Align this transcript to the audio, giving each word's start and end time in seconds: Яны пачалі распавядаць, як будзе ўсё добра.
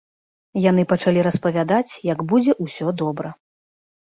Яны 0.69 0.85
пачалі 0.93 1.25
распавядаць, 1.27 1.87
як 2.13 2.25
будзе 2.33 2.57
ўсё 2.67 2.87
добра. 3.03 3.29